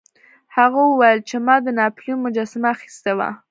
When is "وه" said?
3.17-3.29